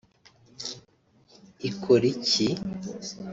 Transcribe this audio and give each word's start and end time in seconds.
Ikora 1.69 2.05
iki 2.13 2.47